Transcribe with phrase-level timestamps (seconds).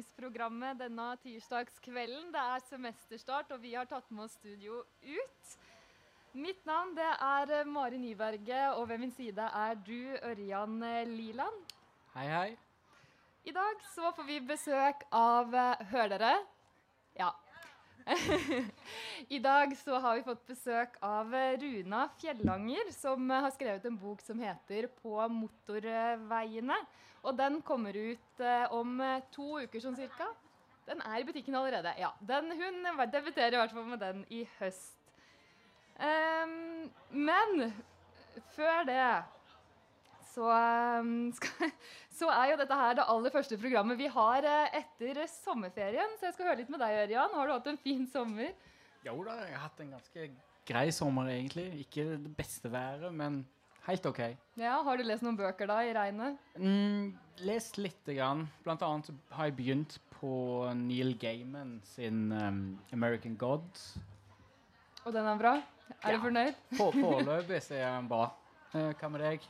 [0.00, 2.30] Tekstbehandlingsprogrammet denne tirsdagskvelden.
[2.32, 5.56] Det er semesterstart, og vi har tatt med oss studio ut.
[6.32, 11.06] Mitt navn det er eh, Mari Nyberget, og ved min side er du, Ørjan eh,
[11.08, 11.74] Liland.
[12.14, 12.56] Hei, hei.
[13.44, 16.34] I dag så får vi besøk av Hør Hører dere?
[17.18, 17.32] Ja.
[19.36, 24.22] I dag så har vi fått besøk av Runa Fjellanger, som har skrevet en bok
[24.24, 26.80] som heter 'På motorveiene'.
[27.22, 30.30] Og den kommer ut eh, om eh, to uker sånn cirka.
[30.88, 31.92] Den er i butikken allerede.
[32.00, 34.96] Ja, den, Hun debuterer i hvert fall med den i høst.
[36.00, 37.74] Um, men
[38.56, 39.02] før det
[40.34, 41.70] så, ehm, skal,
[42.20, 46.16] så er jo dette her det aller første programmet vi har eh, etter sommerferien.
[46.20, 47.34] Så jeg skal høre litt med deg, Ørjan.
[47.36, 48.52] Har du hatt en fin sommer?
[49.06, 50.28] Jo da, jeg har hatt en ganske
[50.68, 51.68] grei sommer, egentlig.
[51.86, 53.40] Ikke det beste været, men
[53.86, 54.20] helt OK.
[54.60, 56.36] Ja, Har du lest noen bøker da, i regnet?
[56.60, 57.14] Mm,
[57.48, 58.44] lest lite grann.
[58.66, 60.30] Blant annet har jeg begynt på
[60.76, 62.60] Neil Gaiman sin um,
[62.92, 63.94] American Gods.
[65.06, 65.54] Og den er bra?
[66.04, 66.18] Er Ja.
[66.18, 66.58] du fornøyd?
[66.78, 68.26] Foreløpig er den bra.
[68.76, 69.48] Eh, hva med deg?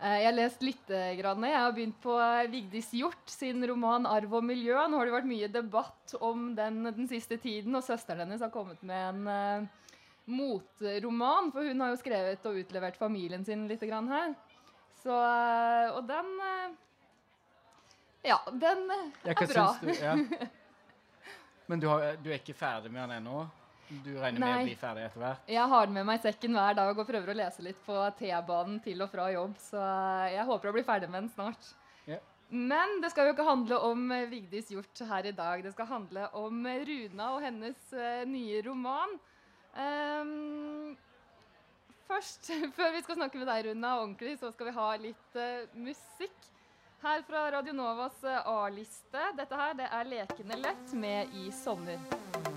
[0.00, 0.90] Eh, Jeg har lest litt.
[1.20, 1.44] Grann.
[1.48, 4.86] Jeg har begynt på eh, Vigdis Hjort sin roman 'Arv og miljø'.
[4.88, 8.50] Nå har det vært mye debatt om den den siste tiden, og søsteren hennes har
[8.50, 9.66] kommet med en uh,
[10.26, 14.34] motroman, for hun har jo skrevet og utlevert familien sin litt grann her.
[15.02, 16.74] Så, uh, og den uh,
[18.26, 19.66] Ja, den eh, er bra.
[19.80, 19.92] du?
[19.94, 20.16] Ja.
[21.68, 23.46] Men du, har, du er ikke ferdig med den ennå?
[23.88, 24.54] Du regner med Nei.
[24.58, 25.50] å bli ferdig etter hvert?
[25.50, 27.98] Jeg har den med meg i sekken hver dag og prøver å lese litt på
[28.18, 31.68] T-banen til og fra jobb, så eh, jeg håper å bli ferdig med den snart.
[32.06, 32.24] Yeah.
[32.50, 35.62] Men det skal jo ikke handle om eh, Vigdis Hjort her i dag.
[35.62, 39.16] Det skal handle om eh, Runa og hennes uh, nye roman.
[39.76, 40.96] Um,
[42.10, 45.78] først, før vi skal snakke med deg, Runa, ordentlig, så skal vi ha litt uh,
[45.78, 46.52] musikk.
[47.06, 49.30] Her fra Radio Novas A-liste.
[49.38, 52.55] Dette her det er Lekende lett med I sommer.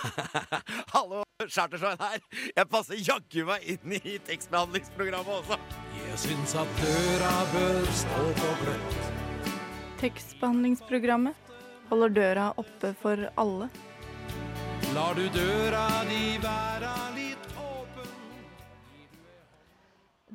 [0.94, 2.22] Hallo, Chartersveien her.
[2.56, 5.58] Jeg passer jaggu meg inn i tekstbehandlingsprogrammet også.
[5.98, 8.98] Jeg syns at døra bør stå på gløtt.
[10.00, 11.52] Tekstbehandlingsprogrammet
[11.90, 13.68] holder døra oppe for alle.
[14.94, 18.08] Lar du døra di være litt åpen?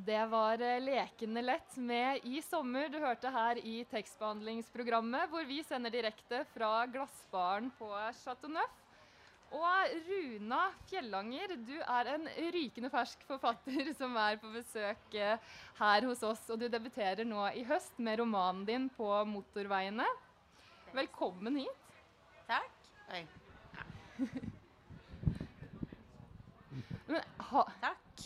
[0.05, 2.87] Det var eh, lekende lett med I sommer.
[2.93, 7.89] Du hørte her i tekstbehandlingsprogrammet, hvor vi sender direkte fra glassbaren på
[8.21, 8.84] Chateau Neuf.
[9.53, 12.25] Og Runa Fjellanger, du er en
[12.55, 15.37] rykende fersk forfatter som er på besøk eh,
[15.79, 16.41] her hos oss.
[16.49, 20.07] Og du debuterer nå i høst med romanen din 'På motorveiene'.
[20.95, 21.99] Velkommen hit.
[22.47, 22.71] Takk.
[23.13, 23.27] Oi.
[27.07, 28.23] Men, ha, Takk.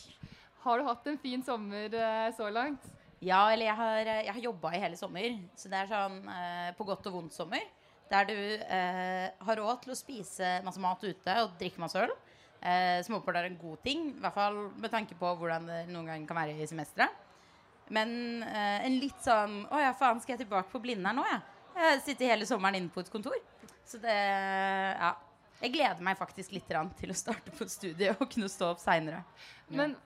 [0.63, 2.85] har du hatt en fin sommer eh, så langt?
[3.19, 5.35] Ja, eller jeg har, jeg har jobba i hele sommer.
[5.59, 7.65] Så det er sånn eh, på godt og vondt sommer.
[8.09, 12.13] Der du eh, har råd til å spise masse mat ute og drikke masse øl.
[12.59, 14.09] Eh, som er en god ting.
[14.17, 17.25] I hvert fall med tanke på hvordan det noen ganger kan være i semesteret.
[17.89, 21.39] Men eh, en litt sånn Å ja, faen, skal jeg tilbake på Blindern nå, jeg?
[21.79, 23.37] Jeg sitter hele sommeren inne på et kontor.
[23.87, 25.15] Så det Ja.
[25.59, 29.25] Jeg gleder meg faktisk litt til å starte på studiet og kunne stå opp seinere.
[29.67, 29.97] Men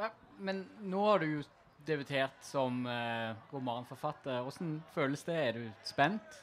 [0.00, 0.08] Ja,
[0.38, 1.42] men nå har du jo
[1.86, 4.40] debutert som eh, romanforfatter.
[4.46, 5.36] Hvordan føles det?
[5.36, 6.40] Er du spent?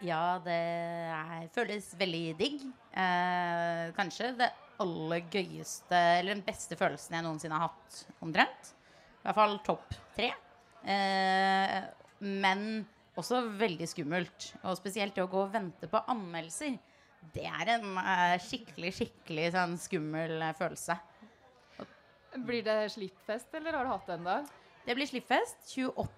[0.00, 2.62] Ja, det er, føles veldig digg.
[2.96, 4.48] Eh, kanskje det
[4.80, 8.70] aller gøyeste, eller den beste følelsen jeg noensinne har hatt, omtrent.
[9.20, 10.30] I hvert fall topp tre.
[10.88, 11.76] Eh,
[12.24, 12.64] men
[13.20, 14.48] også veldig skummelt.
[14.64, 16.78] Og spesielt det å gå og vente på anmeldelser.
[17.34, 20.96] Det er en eh, skikkelig, skikkelig sånn skummel eh, følelse.
[22.48, 24.40] blir det slippfest, eller har du hatt det ennå?
[24.86, 26.08] Det blir slippfest 28.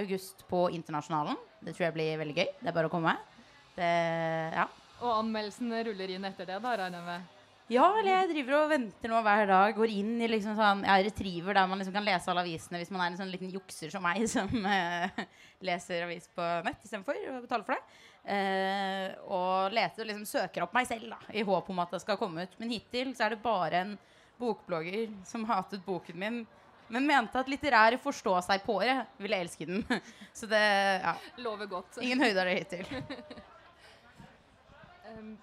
[0.00, 1.36] august på Internasjonalen.
[1.62, 2.48] Det tror jeg blir veldig gøy.
[2.58, 3.14] Det er bare å komme.
[3.76, 3.92] Det,
[4.54, 4.66] ja.
[5.02, 7.38] Og anmeldelsen ruller inn etter det, da, regner jeg med?
[7.72, 9.74] Ja, eller jeg driver og venter nå hver dag.
[9.76, 12.90] Går inn i liksom sånn ja, retriever der man liksom kan lese alle avisene hvis
[12.92, 15.22] man er en sånn liten jukser som meg som uh,
[15.64, 18.00] leser avis på nett istedenfor å betale for det.
[18.22, 22.02] Uh, og leter og liksom søker opp meg selv da, i håp om at det
[22.04, 22.58] skal komme ut.
[22.60, 23.94] Men hittil så er det bare en
[24.42, 26.42] bokblogger som hatet boken min
[26.92, 29.80] men mente at litterære forstå seg på det ville elske den.
[30.38, 32.02] Så det ja, Lover godt.
[32.04, 32.86] ingen høyder hittil.
[35.12, 35.34] Um,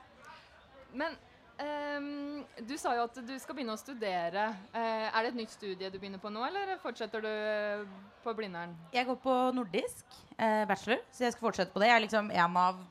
[0.98, 1.14] men
[1.62, 4.48] um, du sa jo at du skal begynne å studere.
[4.74, 7.84] Uh, er det et nytt studie du begynner på nå, eller fortsetter du eh,
[8.24, 8.74] på Blindern?
[8.96, 10.08] Jeg går på nordisk
[10.40, 11.92] uh, bachelor, så jeg skal fortsette på det.
[11.92, 12.82] Jeg er liksom en av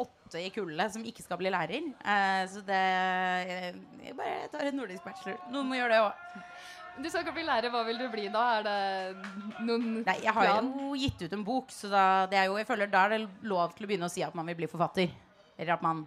[0.00, 1.90] åtte i kullet som ikke skal bli lærer.
[2.00, 3.76] Uh, så det jeg,
[4.08, 5.42] jeg bare tar en nordisk bachelor.
[5.52, 6.40] Noen må gjøre det òg.
[6.96, 8.42] Du skal ikke bli lærer, hva vil du bli da?
[8.58, 10.68] Er det noen Nei, jeg har plan?
[10.80, 13.20] jo gitt ut en bok, så da, det er jo, jeg føler da er det
[13.44, 15.12] lov til å begynne å si at man vil bli forfatter.
[15.58, 16.06] Eller at man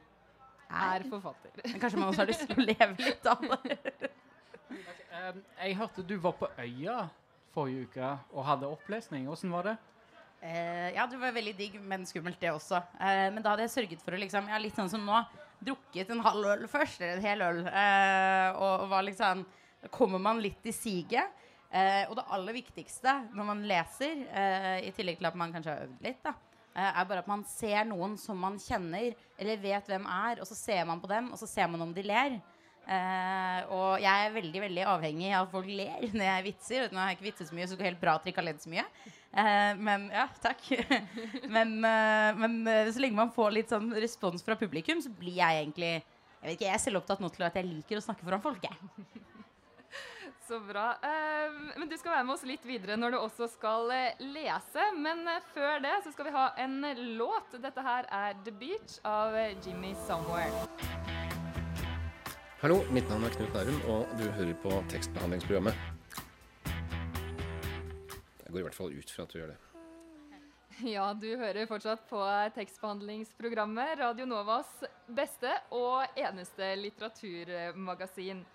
[0.70, 1.54] Er er forfatter.
[1.66, 3.78] Men kanskje man også har lyst til å leve litt av det.
[5.20, 6.98] Um, jeg hørte du var på Øya
[7.54, 9.30] forrige uke og hadde opplesning.
[9.30, 9.78] Åssen var det?
[10.42, 12.80] Eh, ja, det var veldig digg, men skummelt det også.
[13.02, 15.18] Eh, men da hadde jeg sørget for å liksom, ja, litt sånn som nå,
[15.66, 17.60] drukket en halv øl først, eller en hel øl.
[17.68, 19.42] Eh, og, og var liksom
[19.82, 21.36] Da kommer man litt i siget.
[21.70, 25.76] Eh, og det aller viktigste når man leser, eh, i tillegg til at man kanskje
[25.76, 26.34] har øvd litt, da,
[26.74, 30.50] eh, er bare at man ser noen som man kjenner, eller vet hvem er, og
[30.50, 32.40] så ser man på dem, og så ser man om de ler.
[32.90, 36.90] Eh, og jeg er veldig veldig avhengig av at folk ler når jeg vitser.
[36.90, 38.42] Nå har jeg ikke vitset så mye, så det går helt bra at dere ikke
[38.42, 38.86] har ledd så mye.
[39.30, 40.72] Eh, men ja, takk.
[41.56, 42.60] men, eh, men
[42.90, 46.00] så lenge man får litt sånn respons fra publikum, så blir jeg egentlig
[46.40, 48.42] Jeg vet ikke, jeg er selv opptatt nå til at jeg liker å snakke foran
[48.42, 48.64] folk.
[50.50, 50.92] Så bra.
[50.92, 54.82] Eh, men du skal være med oss litt videre når du også skal eh, lese.
[54.98, 56.80] Men eh, før det så skal vi ha en
[57.20, 57.54] låt.
[57.62, 60.66] Dette her er The Beach av Jimmy Somewhere.
[62.64, 65.78] Hallo, mitt navn er Knut Nærum, og du hører på tekstbehandlingsprogrammet.
[68.42, 69.64] Jeg går i hvert fall ut fra at du gjør det.
[70.98, 72.26] Ja, du hører fortsatt på
[72.58, 78.48] tekstbehandlingsprogrammet Radio Novas beste og eneste litteraturmagasin.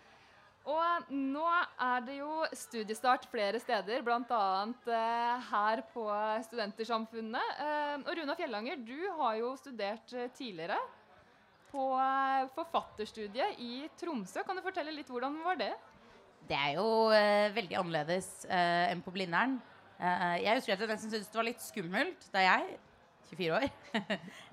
[0.64, 4.44] Og nå er det jo studiestart flere steder, bl.a.
[4.96, 6.06] Eh, her på
[6.46, 7.58] Studentersamfunnet.
[7.60, 10.78] Eh, og Runa Fjellanger, du har jo studert eh, tidligere
[11.74, 11.84] på
[12.54, 14.44] forfatterstudiet i Tromsø.
[14.46, 15.72] Kan du fortelle litt hvordan var det?
[16.46, 19.56] Det er jo uh, veldig annerledes uh, enn på Blindern.
[19.98, 22.76] Uh, jeg husker at jeg nesten syntes det var litt skummelt da jeg,
[23.30, 23.68] 24 år,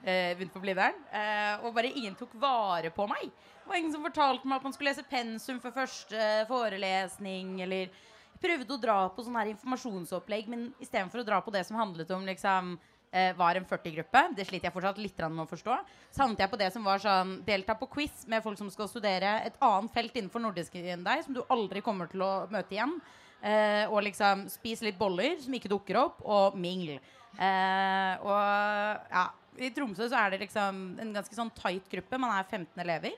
[0.03, 0.97] eh, begynte på Blindern.
[1.11, 3.27] eh, og bare ingen tok vare på meg.
[3.31, 7.91] Det var ingen som fortalte meg at man skulle lese pensum for første forelesning, eller
[7.91, 11.77] jeg prøvde å dra på sånn her informasjonsopplegg, men istedenfor å dra på det som
[11.77, 12.73] handlet om liksom
[13.11, 14.23] eh, var en 40-gruppe.
[14.35, 15.77] Det sliter jeg fortsatt litt med å forstå.
[16.09, 18.89] Så havnet jeg på det som var sånn delta på quiz med folk som skal
[18.89, 22.77] studere et annet felt innenfor nordisk enn deg, som du aldri kommer til å møte
[22.77, 22.97] igjen.
[23.41, 26.99] Eh, og liksom spis litt boller som ikke dukker opp, og mingl.
[27.37, 29.25] Eh, og ja,
[29.61, 32.19] i Tromsø så er det liksom en ganske sånn tight gruppe.
[32.21, 33.15] Man er 15 elever.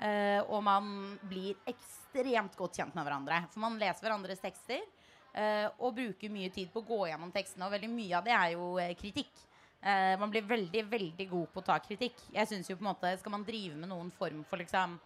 [0.00, 0.88] Eh, og man
[1.28, 3.42] blir ekstremt godt kjent med hverandre.
[3.52, 4.80] For man leser hverandres tekster.
[5.32, 7.68] eh, og bruker mye tid på å gå gjennom tekstene.
[7.68, 9.30] Og veldig mye av det er jo eh, kritikk.
[9.80, 12.18] Eh, man blir veldig veldig god på å ta kritikk.
[12.34, 14.98] Jeg synes jo på en måte Skal man drive med noen form for liksom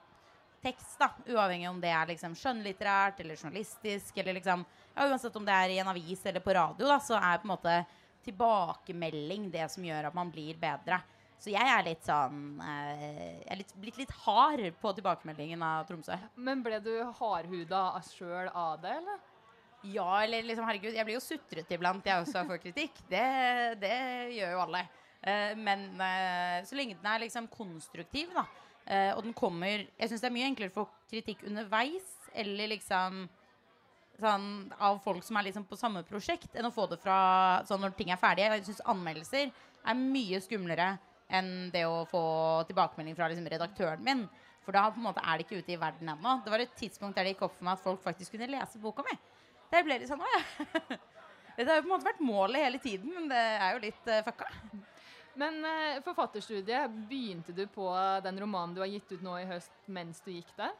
[0.64, 5.44] tekst, da uavhengig om det er liksom skjønnlitterært eller journalistisk, eller liksom ja, uansett om
[5.44, 7.74] det er i en avis eller på radio, da, så er på en måte
[8.24, 11.00] tilbakemelding det som gjør at man blir bedre.
[11.44, 13.04] Så jeg er litt sånn eh,
[13.42, 16.16] Jeg er litt, blitt litt hard på tilbakemeldingen av Tromsø.
[16.40, 19.22] Men ble du hardhuda sjøl av det, eller?
[19.84, 23.02] Ja, eller liksom, herregud, jeg blir jo sutret iblant, jeg også får kritikk.
[23.10, 23.24] Det,
[23.82, 23.96] det
[24.32, 24.86] gjør jo alle.
[25.20, 28.46] Eh, men eh, så lenge den er liksom konstruktiv, da,
[28.86, 32.72] eh, og den kommer Jeg syns det er mye enklere å få kritikk underveis, eller
[32.72, 33.26] liksom
[34.20, 37.16] sånn av folk som er liksom på samme prosjekt, enn å få det fra
[37.68, 38.60] sånn når ting er ferdige.
[38.60, 40.94] Jeg syns anmeldelser er mye skumlere
[41.34, 42.24] enn det å få
[42.68, 44.26] tilbakemelding fra liksom, redaktøren min.
[44.64, 46.38] For da måte er det ikke ute i verden ennå.
[46.44, 48.80] Det var et tidspunkt der det gikk opp for meg at folk faktisk kunne lese
[48.80, 49.16] boka mi.
[49.72, 50.40] Der ble det sånn ja.
[51.54, 54.08] Dette har jo på en måte vært målet hele tiden, men det er jo litt
[54.10, 54.48] uh, fucka.
[55.38, 57.86] Men uh, forfatterstudiet, begynte du på
[58.24, 60.72] den romanen du har gitt ut nå i høst mens du gikk der?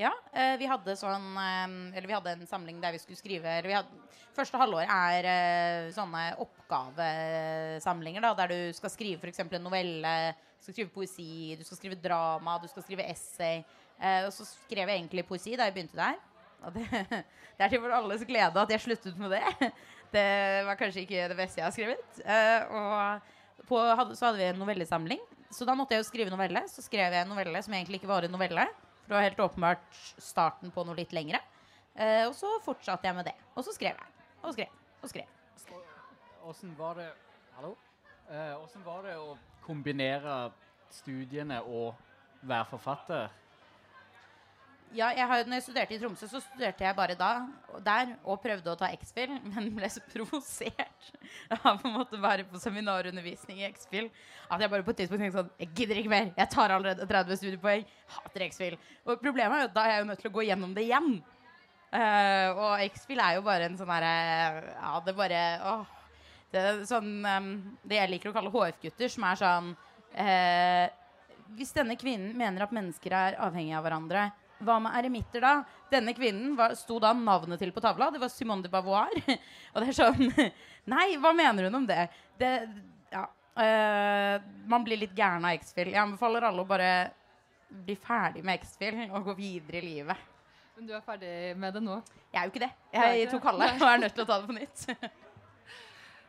[0.00, 3.74] Ja, eh, vi hadde sånn eh, vi hadde en samling der vi skulle skrive vi
[3.76, 4.00] hadde,
[4.32, 9.42] Første halvår er eh, sånne oppgavesamlinger, da, der du skal skrive f.eks.
[9.44, 10.12] en novelle,
[10.56, 13.60] du skal skrive poesi, du skal skrive drama, du skal skrive essay.
[14.24, 16.16] Og så skrev jeg egentlig poesi da jeg begynte der.
[16.64, 16.86] Og det,
[17.58, 19.44] det er til vår alles glede at jeg sluttet med det.
[20.12, 20.24] Det
[20.66, 22.18] var kanskje ikke det beste jeg har skrevet.
[22.76, 23.78] Og på,
[24.12, 25.20] så hadde vi en novellesamling.
[25.52, 26.64] Så da måtte jeg jo skrive novelle.
[26.68, 28.66] Så skrev jeg en novelle som egentlig ikke var en novelle.
[29.12, 31.36] Det var helt åpenbart starten på noe litt lengre.
[32.00, 33.34] Eh, og så fortsatte jeg med det.
[33.52, 34.22] Og så skrev jeg.
[34.40, 34.78] Og skrev.
[35.04, 35.82] Og skrev.
[36.48, 37.10] Åssen var det
[37.58, 37.74] Hallo?
[38.30, 39.34] Eh, Åssen var det å
[39.66, 40.38] kombinere
[40.88, 41.92] studiene og
[42.40, 43.36] være forfatter?
[44.92, 47.30] Ja, jeg har, når jeg studerte i Tromsø, så studerte jeg bare da,
[47.84, 51.10] der og prøvde å ta X-Fill, men ble så provosert
[51.58, 54.10] av på en måte å på seminarundervisning i X-Fill
[54.52, 56.26] at jeg bare på et tidspunkt tenkte sånn Jeg gidder ikke mer.
[56.36, 57.86] Jeg tar allerede 30 studiepoeng.
[58.16, 58.76] Hater X-Fill.
[59.06, 60.84] Og problemet er jo at da er jeg jo nødt til å gå gjennom det
[60.84, 61.08] igjen.
[61.92, 64.12] Uh, og X-Fill er jo bare en sånn herre
[64.70, 65.82] Ja, det bare åh,
[66.52, 67.50] Det sånn um,
[67.84, 69.68] Det jeg liker å kalle HF-gutter, som er sånn
[70.16, 70.86] uh,
[71.58, 74.24] Hvis denne kvinnen mener at mennesker er avhengige av hverandre,
[74.64, 75.52] hva med eremitter da?
[75.92, 78.10] Denne kvinnen var, sto da navnet til på tavla.
[78.12, 79.12] Det var Simone de Beauvoir.
[79.72, 80.28] og det er sånn
[80.92, 82.08] Nei, hva mener hun om det?
[82.40, 82.52] det
[83.12, 83.26] ja.
[83.62, 85.92] eh, man blir litt gæren av X-Fill.
[85.92, 86.92] Jeg anbefaler alle å bare
[87.72, 90.28] bli ferdig med X-Fill og gå videre i livet.
[90.76, 92.00] Men du er ferdig med det nå?
[92.32, 92.72] Jeg er jo ikke det.
[92.96, 95.12] Jeg tok halve og er nødt til å ta det på nytt.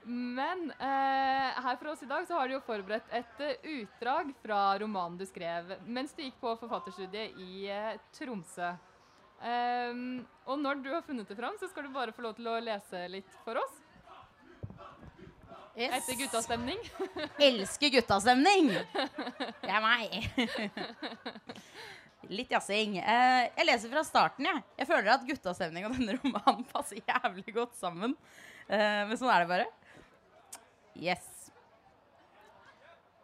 [0.05, 4.33] Men eh, her for oss i dag så har du jo forberedt et eh, utdrag
[4.43, 8.73] fra romanen du skrev mens du gikk på forfatterstudiet i eh, Tromsø.
[9.43, 10.03] Eh,
[10.43, 12.59] og når du har funnet det fram, så skal du bare få lov til å
[12.63, 13.79] lese litt for oss.
[15.73, 15.95] Yes.
[15.97, 16.81] Etter guttastemning.
[17.47, 18.75] Elsker guttastemning!
[19.63, 20.19] Det er meg.
[22.29, 22.99] Litt jazzing.
[23.01, 24.61] Eh, jeg leser fra starten, jeg.
[24.79, 28.13] Jeg føler at guttastemning og denne romanen passer jævlig godt sammen.
[28.67, 29.65] Eh, men sånn er det bare.
[30.99, 31.51] Yes.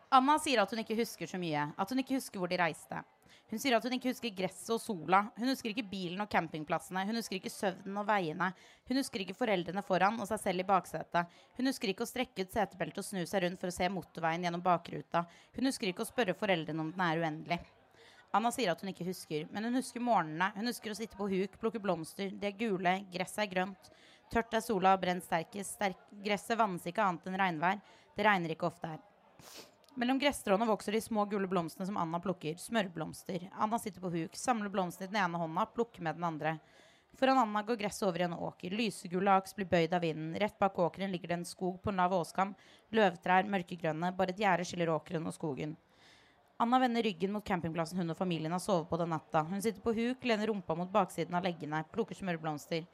[0.09, 1.69] Anna sier at hun ikke husker så mye.
[1.77, 3.03] At hun ikke husker hvor de reiste.
[3.49, 5.23] Hun sier at hun ikke husker gresset og sola.
[5.37, 7.01] Hun husker ikke bilen og campingplassene.
[7.09, 8.51] Hun husker ikke søvnen og veiene.
[8.89, 11.39] Hun husker ikke foreldrene foran og seg selv i baksetet.
[11.57, 14.45] Hun husker ikke å strekke ut setebeltet og snu seg rundt for å se motorveien
[14.45, 15.23] gjennom bakruta.
[15.57, 17.59] Hun husker ikke å spørre foreldrene om den er uendelig.
[18.37, 20.51] Anna sier at hun ikke husker, men hun husker morgenene.
[20.53, 22.29] Hun husker å sitte på huk, plukke blomster.
[22.29, 23.89] De er gule, gresset er grønt.
[24.29, 25.73] Tørt er sola og brent sterkest.
[25.77, 27.79] Sterk gresset vannes ikke annet enn regnvær.
[28.15, 28.99] Det regner ikke ofte her.
[29.99, 32.59] Mellom gresstråene vokser de små gule blomstene som Anna plukker.
[32.61, 33.49] Smørblomster.
[33.57, 36.53] Anna sitter på huk, samler blomstene i den ene hånda, plukker med den andre.
[37.19, 38.71] Foran Anna går gresset over i en åker.
[38.77, 40.37] Lysegule aks blir bøyd av vinden.
[40.39, 42.53] Rett bak åkeren ligger det en skog på en lav åskam.
[42.95, 44.13] Løvtrær, mørkegrønne.
[44.15, 45.75] Bare et gjerde skiller åkeren og skogen.
[46.61, 49.41] Anna vender ryggen mot campingplassen hun og familien har sovet på den natta.
[49.47, 52.85] Hun sitter på huk, lener rumpa mot baksiden av leggene, plukker smørblomster.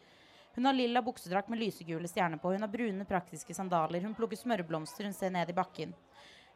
[0.56, 2.54] Hun har lilla buksedrakt med lysegule stjerner på.
[2.56, 4.02] Hun har brune, praktiske sandaler.
[4.02, 5.08] Hun plukker smørblomster.
[5.08, 5.92] Hun ser ned i bakken.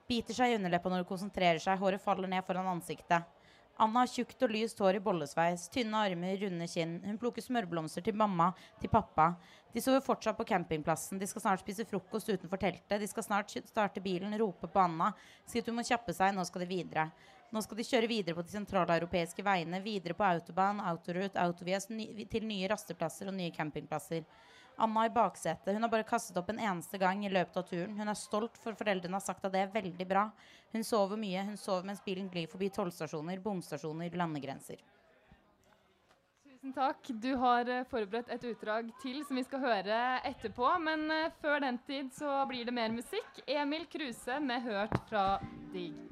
[0.10, 1.78] Biter seg i underleppa når hun konsentrerer seg.
[1.82, 3.28] Håret faller ned foran ansiktet.
[3.80, 6.98] Anna har tjukt og lyst hår i bollesveis, tynne armer, runde kinn.
[7.06, 8.50] Hun plukker smørblomster til mamma,
[8.82, 9.30] til pappa.
[9.72, 11.20] De sover fortsatt på campingplassen.
[11.20, 12.98] De skal snart spise frokost utenfor teltet.
[13.00, 15.14] De skal snart starte bilen, rope på Anna.
[15.48, 17.08] Si at hun må kjappe seg, nå skal de videre.
[17.50, 22.28] Nå skal de kjøre videre på de sentraleuropeiske veiene, videre på autobahn, autorute, autovies, ny,
[22.30, 24.28] til nye rasteplasser og nye campingplasser.
[24.80, 25.74] Anna i baksetet.
[25.74, 27.98] Hun har bare kastet opp en eneste gang i løpet av turen.
[27.98, 30.30] Hun er stolt, for foreldrene har sagt at det er veldig bra.
[30.72, 31.44] Hun sover mye.
[31.50, 34.80] Hun sover mens bilen glir forbi tollstasjoner, bomstasjoner, landegrenser.
[36.46, 37.12] Tusen takk.
[37.24, 40.72] Du har eh, forberedt et utdrag til som vi skal høre etterpå.
[40.86, 43.44] Men eh, før den tid så blir det mer musikk.
[43.48, 45.26] Emil Kruse med 'Hørt fra
[45.74, 46.09] Dig'.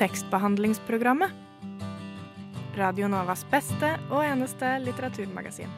[0.00, 1.30] Tekstbehandlingsprogrammet.
[2.72, 5.68] Radio Novas beste og eneste litteraturmagasin.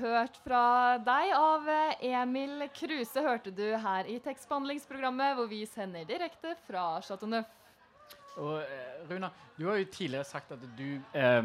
[0.00, 0.62] Hørt fra
[1.04, 1.68] deg av
[2.00, 7.52] Emil Kruse hørte du her i tekstbehandlingsprogrammet, hvor vi sender direkte fra Chateau Neuf.
[8.40, 9.28] Og eh, Runa,
[9.58, 11.42] du har jo tidligere sagt at du eh,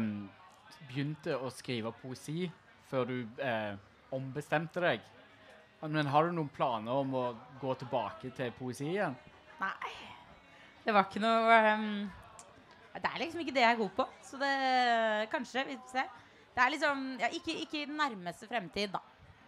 [0.88, 2.48] begynte å skrive poesi
[2.88, 3.74] før du eh,
[4.16, 5.04] ombestemte deg.
[5.84, 7.24] Men har du noen planer om å
[7.60, 9.16] gå tilbake til poesi igjen?
[9.60, 9.94] Nei.
[10.84, 11.84] Det var ikke noe um,
[12.94, 14.06] Det er liksom ikke det jeg er god på.
[14.24, 14.52] Så det
[15.32, 15.64] Kanskje.
[15.68, 16.04] Vi får se.
[16.54, 19.02] Det er liksom ja, ikke, ikke i den nærmeste fremtid, da.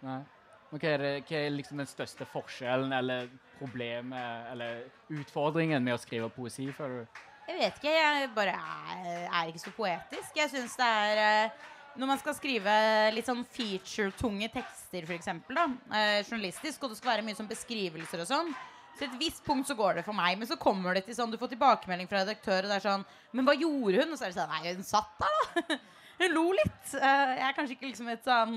[0.05, 0.19] Nei.
[0.67, 4.81] Men Hva er, det, hva er liksom den største forskjellen eller problemet eller
[5.15, 7.21] utfordringen med å skrive poesi, føler du?
[7.47, 7.93] Jeg vet ikke.
[7.95, 10.35] Jeg bare er, er ikke så poetisk.
[10.35, 11.67] Jeg syns det er eh,
[11.97, 12.73] Når man skal skrive
[13.15, 17.49] litt sånn feature-tunge tekster, for eksempel, da, eh, journalistisk, og det skal være mye sånn
[17.49, 18.51] beskrivelser og sånn
[18.97, 21.31] til et visst punkt så går det for meg, men så kommer det til sånn
[21.33, 23.05] Du får tilbakemelding fra redaktør, og det er sånn
[23.37, 24.13] Men hva gjorde hun?
[24.13, 25.77] Og så er det sånn Nei, hun satt der, da.
[26.17, 26.93] Hun lo litt.
[26.97, 28.55] Eh, jeg er kanskje ikke liksom et sånn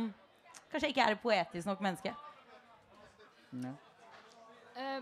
[0.73, 2.13] Kanskje jeg ikke er et poetisk nok menneske.
[3.59, 3.73] Ja.
[4.79, 5.01] Eh,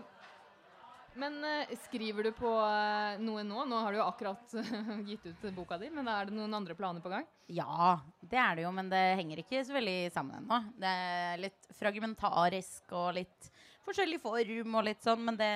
[1.17, 3.63] men eh, skriver du på eh, noe nå?
[3.69, 4.53] Nå har du jo akkurat
[5.09, 7.25] gitt ut boka di, men er det noen andre planer på gang?
[7.47, 10.61] Ja, det er det jo, men det henger ikke så veldig sammen ennå.
[10.79, 13.49] Det er litt fragmentarisk og litt
[13.87, 15.51] forskjellig form og litt sånn, men det,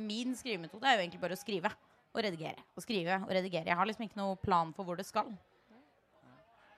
[0.00, 1.72] min skrivemetode er jo egentlig bare å skrive
[2.14, 2.62] og redigere.
[2.76, 3.70] Og skrive og redigere.
[3.70, 5.32] Jeg har liksom ikke noen plan for hvor det skal.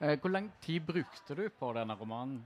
[0.00, 2.40] Eh, hvor lang tid brukte du på denne romanen?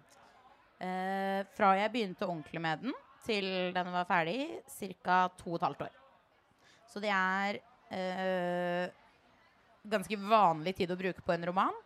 [0.80, 2.94] Eh, fra jeg begynte ordentlig med den,
[3.26, 5.26] til den var ferdig, ca.
[5.38, 6.00] to og et halvt år.
[6.90, 7.60] Så det er
[7.94, 8.86] øh,
[9.90, 11.76] ganske vanlig tid å bruke på en roman.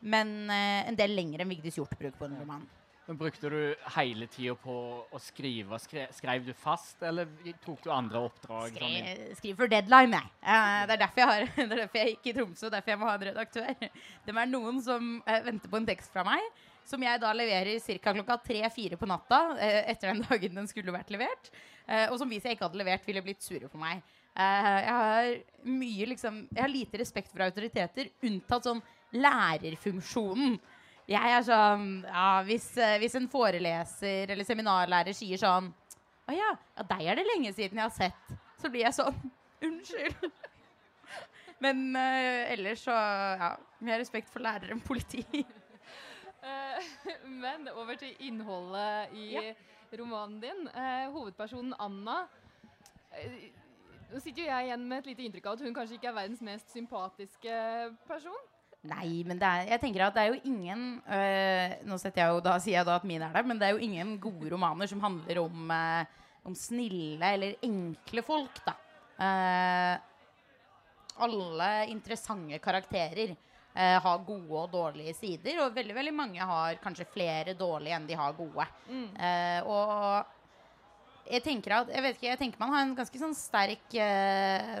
[0.00, 2.66] Men øh, en del lenger enn Vigdis Hjorth bruker på en roman.
[3.08, 3.60] Men Brukte du
[3.94, 5.78] hele tida på å skrive?
[5.80, 7.30] Skre, skrev du fast, eller
[7.64, 8.74] tok du andre oppdrag?
[8.76, 10.34] sånn Skri, skriv for deadline, jeg.
[10.42, 12.92] Uh, det, er derfor jeg har, det er derfor jeg gikk i Tromsø, og derfor
[12.92, 13.86] jeg må ha en redaktør.
[14.26, 16.52] Det er noen som uh, venter på en tekst fra meg,
[16.88, 18.12] som jeg da leverer ca.
[18.16, 21.50] klokka tre-fire på natta eh, etter den dagen den skulle vært levert.
[21.86, 24.00] Eh, og som hvis jeg ikke hadde levert, ville blitt sure på meg.
[24.38, 25.28] Eh, jeg har
[25.68, 28.82] mye liksom Jeg har lite respekt for autoriteter, unntatt sånn
[29.18, 30.58] lærerfunksjonen.
[31.08, 35.70] Jeg er sånn Ja, hvis, hvis en foreleser eller seminarlærer sier sånn
[36.28, 38.36] Å ja, ja, deg er det lenge siden jeg har sett.
[38.60, 39.16] Så blir jeg sånn
[39.68, 40.28] Unnskyld.
[41.64, 43.54] Men uh, ellers så Ja.
[43.82, 45.24] mye respekt for lærere enn politi.
[46.42, 46.90] Eh,
[47.42, 49.32] Men over til innholdet i
[49.98, 50.68] romanen din.
[50.68, 52.20] Eh, hovedpersonen Anna
[53.16, 53.48] eh,
[54.08, 56.16] Nå sitter jo jeg igjen med et lite inntrykk av at hun kanskje ikke er
[56.16, 57.56] verdens mest sympatiske
[58.08, 58.46] person.
[58.88, 62.38] Nei, men det er, jeg tenker at det er jo ingen øh, Nå jeg jo,
[62.40, 64.88] da sier jeg da at min er det, men det er jo ingen gode romaner
[64.88, 66.04] som handler om, øh,
[66.46, 68.76] om snille eller enkle folk, da.
[69.18, 69.98] Uh,
[71.26, 73.34] alle interessante karakterer
[73.78, 78.08] eh, har gode og dårlige sider, og veldig veldig mange har kanskje flere dårlige enn
[78.08, 78.66] de har gode.
[78.90, 80.34] Eh, og
[81.28, 84.78] jeg tenker at Jeg vet ikke, jeg tenker man har en ganske sånn sterk eh,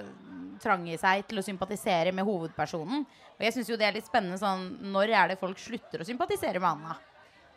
[0.62, 3.04] trang i seg til å sympatisere med hovedpersonen.
[3.38, 6.08] Og jeg syns jo det er litt spennende sånn Når er det folk slutter å
[6.08, 6.96] sympatisere med Anna?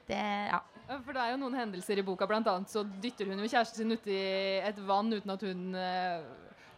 [0.05, 0.59] Det, ja.
[0.91, 3.95] For det er jo noen hendelser i boka, annet så dytter hun jo kjæresten sin
[3.95, 4.17] uti
[4.59, 6.25] et vann uten at hun eh,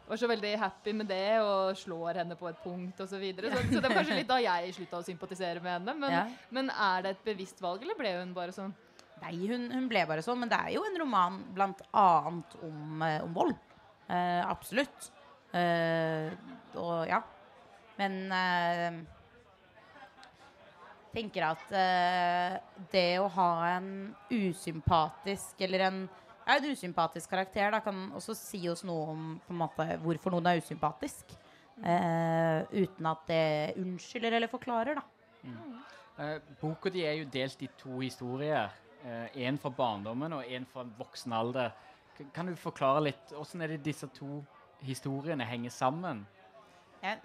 [0.07, 3.13] var så veldig happy med det, og slår henne på et punkt osv.
[3.15, 3.51] Så, videre.
[3.53, 5.93] så Så det var kanskje litt da jeg slutta å sympatisere med henne.
[5.99, 6.23] Men, Ja.
[6.51, 8.73] men er det et bevisst valg, eller ble hun bare sånn?
[9.23, 10.39] Nei, hun, hun ble bare sånn.
[10.39, 13.55] Men det er jo en roman blant annet om, eh, om vold.
[14.09, 15.11] Eh, absolutt.
[15.53, 16.31] Eh,
[16.75, 17.21] og ja.
[17.97, 18.97] Men eh,
[21.13, 22.57] tenker at eh,
[22.91, 23.89] det å ha en
[24.33, 25.99] usympatisk eller en
[26.45, 30.61] ja, en usympatisk karakter da, kan også si oss noe om måte, hvorfor noen er
[30.61, 31.33] usympatisk.
[31.81, 35.53] Eh, uten at det unnskylder eller forklarer, da.
[36.21, 38.79] Eh, boka di er jo delt i to historier.
[39.35, 41.73] Én fra barndommen og én fra voksen alder.
[42.31, 44.37] Kan du forklare litt hvordan er det disse to
[44.85, 46.21] historiene henger sammen?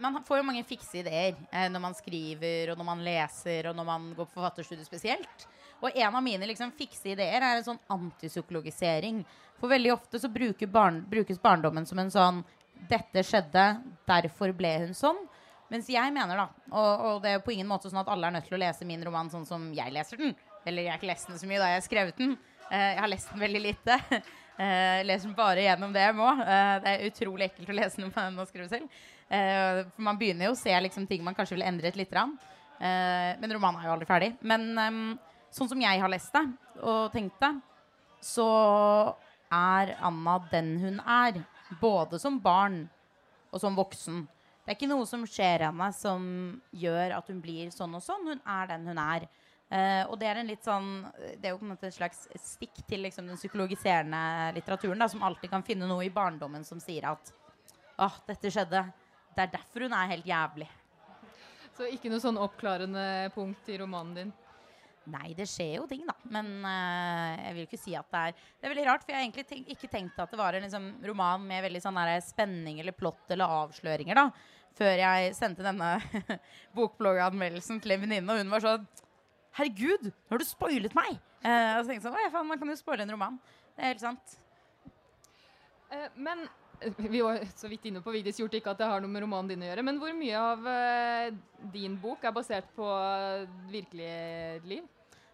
[0.02, 3.76] Man får jo mange fikse ideer eh, når man skriver, og når man leser, og
[3.78, 5.46] når man går på forfatterstudiet spesielt.
[5.80, 9.22] Og en av mine liksom, fikse ideer er en sånn antipsykologisering.
[9.58, 10.30] For veldig ofte så
[10.66, 12.44] barn, brukes barndommen som en sånn
[12.88, 15.26] 'Dette skjedde, derfor ble hun sånn'.
[15.68, 18.30] Mens jeg mener, da, og, og det er på ingen måte sånn at alle er
[18.38, 20.34] nødt til å lese min roman sånn som jeg leser den.
[20.64, 22.38] Eller jeg har ikke lest den så mye da jeg har skrevet den.
[22.70, 23.98] Eh, jeg har lest den veldig lite.
[24.58, 26.28] Jeg leser den bare gjennom det jeg må.
[26.42, 28.96] Eh, det er utrolig ekkelt å lese noe man har skrevet selv.
[29.30, 32.16] Eh, for man begynner jo å se liksom, ting man kanskje vil endret litt.
[32.16, 34.32] Eh, men romanen er jo aldri ferdig.
[34.42, 35.04] Men ehm,
[35.54, 36.44] sånn som jeg har lest det
[36.82, 37.52] og tenkt det,
[38.24, 38.48] så
[39.52, 41.42] er Anna den hun er.
[41.80, 42.86] Både som barn
[43.52, 44.22] og som voksen.
[44.64, 46.22] Det er ikke noe som skjer henne som
[46.76, 48.26] gjør at hun blir sånn og sånn.
[48.28, 49.26] Hun er den hun er.
[49.68, 50.86] Eh, og det er en litt sånn
[51.36, 55.52] Det er jo en et slags stikk til liksom, den psykologiserende litteraturen, da, som alltid
[55.52, 57.32] kan finne noe i barndommen som sier at
[57.98, 58.80] Åh, dette skjedde.
[59.34, 60.68] Det er derfor hun er helt jævlig.
[61.76, 63.02] Så ikke noe sånn oppklarende
[63.34, 64.30] punkt i romanen din.
[65.08, 66.14] Nei, det skjer jo ting, da.
[66.34, 69.18] Men uh, jeg vil ikke si at det er Det er veldig rart, for jeg
[69.18, 72.18] har egentlig tenk, ikke tenkt at det var en liksom, roman med veldig sånn der
[72.24, 74.28] spenning eller plott eller avsløringer, da.
[74.78, 75.96] Før jeg sendte denne
[76.76, 78.88] bokblogganmeldelsen til en venninne, og hun var sånn
[79.58, 81.16] Herregud, nå har du spoilet meg!
[81.40, 83.40] Uh, og så tenkte jeg sånn ja, faen, man kan jo spoile en roman.
[83.74, 84.36] Det er helt sant.
[85.88, 86.44] Uh, men
[87.14, 89.50] vi var så vidt inne på Vigdis Hjort, ikke at det har noe med romanen
[89.50, 89.86] din å gjøre.
[89.88, 91.40] Men hvor mye av uh,
[91.74, 92.92] din bok er basert på
[93.72, 94.12] virkelig
[94.68, 94.86] liv?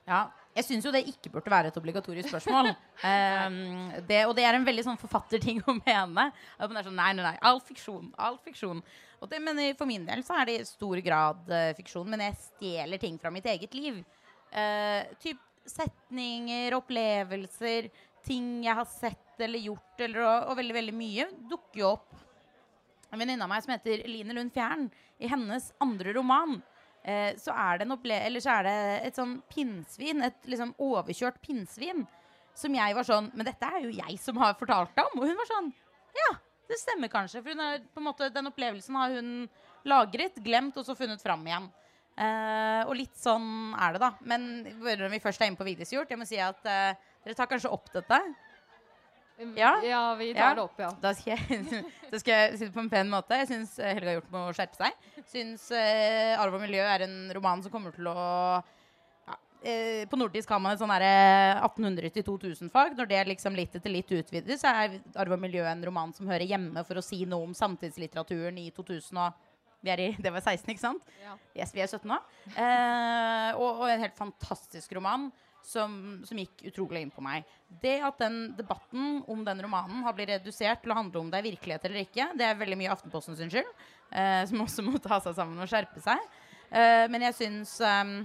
[0.04, 2.70] Ja, jeg syns jo det ikke burde være et obligatorisk spørsmål.
[3.00, 3.56] Um,
[4.10, 6.28] det, og det er en veldig sånn forfatterting å mene.
[6.30, 8.12] At man er sånn, nei, nei, nei, all fiksjon.
[8.20, 8.82] all fiksjon.
[9.24, 12.06] Og det, men for min del så er det i stor grad uh, fiksjon.
[12.12, 14.02] Men jeg stjeler ting fra mitt eget liv.
[14.54, 17.88] Uh, typ setninger, opplevelser,
[18.24, 22.20] ting jeg har sett eller gjort, eller, og, og veldig, veldig mye dukker jo opp.
[23.10, 24.86] En venninne av meg som heter Line Lund Fjern,
[25.22, 26.58] i hennes andre roman
[27.04, 27.78] eh, så er
[28.42, 28.76] så er det
[29.08, 32.04] et sånn pinnsvin, et liksom overkjørt pinnsvin,
[32.54, 35.22] som jeg var sånn Men dette er jo jeg som har fortalt deg om.
[35.22, 35.72] Og hun var sånn
[36.14, 36.34] Ja,
[36.70, 37.42] det stemmer kanskje.
[37.42, 39.32] For er, måte, den opplevelsen har hun
[39.84, 41.66] lagret, glemt og så funnet fram igjen.
[42.14, 44.12] Eh, og litt sånn er det, da.
[44.22, 46.94] Men når vi først er inne på Vigdis Hjorth, jeg må si at eh,
[47.26, 48.20] dere tar kanskje opp dette.
[49.56, 49.72] Ja?
[49.82, 50.54] ja vi tar Ja.
[50.54, 50.90] det opp, ja.
[51.02, 53.38] Da skal jeg, da skal jeg si det på en pen måte.
[53.42, 55.10] Jeg syns Helga Hjort må skjerpe seg.
[55.32, 60.18] Syns eh, Arv og miljø er en roman som kommer til å ja, eh, På
[60.20, 62.94] nordisk har man et sånn derre 1800-2000-fag.
[62.98, 66.30] Når det liksom litt etter litt utvides, så er Arv og miljø en roman som
[66.30, 69.42] hører hjemme for å si noe om samtidslitteraturen i 2000 og
[69.84, 71.10] vi er i, Det var 16, ikke sant?
[71.20, 71.34] Ja.
[71.58, 72.16] Yes, vi er 17 nå.
[72.54, 75.26] Eh, og, og en helt fantastisk roman
[75.64, 77.48] som, som gikk utrolig inn på meg.
[77.82, 81.40] Det at den debatten om den romanen har blitt redusert til å handle om det
[81.40, 83.70] er virkelighet eller ikke, det er veldig mye Aftenposten sin skyld,
[84.12, 86.20] eh, som også må ta seg sammen og skjerpe seg.
[86.70, 88.16] Eh, men jeg syns eh,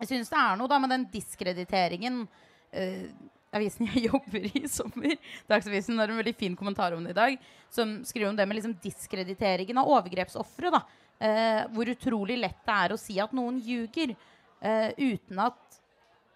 [0.00, 2.24] jeg syns det er noe da med den diskrediteringen
[2.72, 3.10] eh,
[3.50, 5.16] Avisen jeg jobber i i sommer,
[5.50, 8.60] Dagsavisen, har en veldig fin kommentar om det i dag, som skriver om det med
[8.60, 10.70] liksom diskrediteringen av overgrepsofre.
[10.70, 10.84] da.
[11.18, 14.14] Eh, hvor utrolig lett det er å si at noen ljuger,
[14.62, 15.79] eh, uten at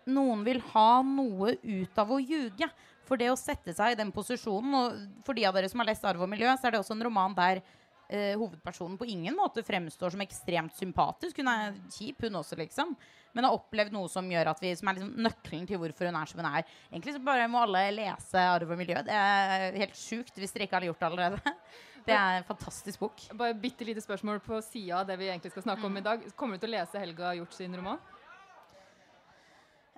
[0.07, 2.69] noen vil ha noe ut av å ljuge.
[3.05, 5.90] For det å sette seg i den posisjonen, og for de av dere som har
[5.90, 7.61] lest 'Arv og miljø', så er det også en roman der
[8.09, 11.37] eh, hovedpersonen på ingen måte fremstår som ekstremt sympatisk.
[11.37, 12.97] Hun er kjip, hun også, liksom.
[13.35, 16.17] Men har opplevd noe som gjør at vi, som er liksom nøkkelen til hvorfor hun
[16.21, 16.69] er som hun er.
[16.93, 19.03] Egentlig så bare må alle lese 'Arv og miljø'.
[19.05, 21.40] Det er helt sjukt hvis dere ikke har gjort det allerede.
[22.05, 23.23] Det er en fantastisk bok.
[23.33, 26.27] Bare bitte lite spørsmål på sida av det vi egentlig skal snakke om i dag.
[26.37, 27.97] Kommer du til å lese Helga Hjort sin roman?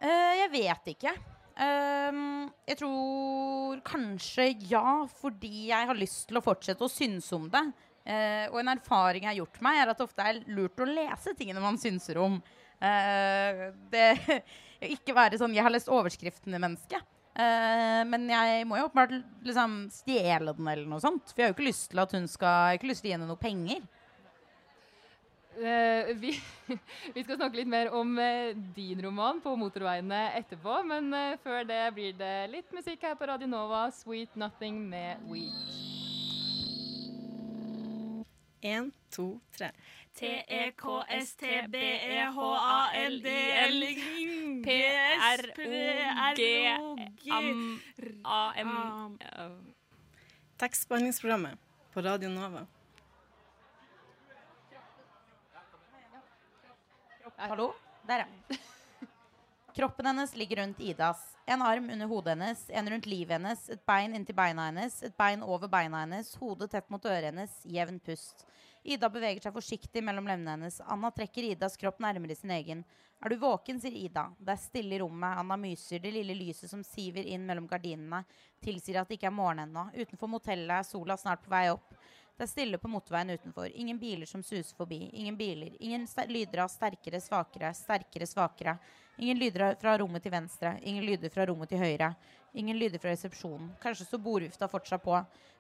[0.03, 1.15] Eh, jeg vet ikke.
[1.57, 7.49] Ehm, jeg tror kanskje ja, fordi jeg har lyst til å fortsette å synes om
[7.53, 7.65] det.
[8.07, 10.87] Eh, og en erfaring jeg har gjort meg, er at det ofte er lurt å
[10.87, 12.39] lese tingene man synser om.
[12.77, 14.09] Eh, det
[14.93, 17.01] Ikke være sånn 'jeg har lest overskriftene'-menneske.
[17.37, 19.13] Uh, men jeg må jo åpenbart
[19.45, 21.33] liksom stjele den, eller noe sånt.
[21.33, 23.09] For jeg har jo ikke lyst til at hun skal Jeg har ikke lyst til
[23.09, 23.83] å gi henne noe penger.
[25.57, 26.41] Eh, vi,
[27.15, 31.65] vi skal snakke litt mer om eh, din roman på motorveiene etterpå, men eh, før
[31.65, 33.87] det blir det litt musikk her på Radio Nova.
[33.89, 35.57] 'Sweet Nothing' med Week.
[38.61, 39.71] En, to, tre.
[44.65, 45.53] P-R-O-G-A-M
[50.57, 51.59] Tekstbehandlingsprogrammet
[51.93, 52.67] på Radio Nova.
[57.39, 57.75] Hallo?
[58.07, 58.57] Der, ja.
[59.75, 61.37] Kroppen hennes ligger rundt Idas.
[61.47, 65.17] En arm under hodet hennes, en rundt livet hennes, et bein inntil beina hennes, et
[65.19, 68.47] bein over beina hennes, hodet tett mot øret hennes, jevn pust.
[68.87, 70.81] Ida beveger seg forsiktig mellom lemmene hennes.
[70.81, 72.85] Anna trekker Idas kropp nærmere sin egen.
[73.21, 74.31] Er du våken, sier Ida.
[74.39, 75.37] Det er stille i rommet.
[75.43, 76.01] Anna myser.
[76.01, 78.23] Det lille lyset som siver inn mellom gardinene,
[78.65, 79.91] tilsier at det ikke er morgen ennå.
[79.93, 81.99] Utenfor motellet er sola snart på vei opp.
[82.37, 83.71] Det er stille på motorveien utenfor.
[83.73, 84.99] Ingen biler som suser forbi.
[85.13, 85.77] Ingen biler.
[85.81, 88.75] Ingen lyder av sterkere, svakere, sterkere, svakere.
[89.17, 90.75] Ingen lyder fra rommet til venstre.
[90.83, 92.11] Ingen lyder fra rommet til høyre.
[92.53, 93.71] Ingen lyder fra resepsjonen.
[93.81, 95.17] Kanskje står bordvifta fortsatt på.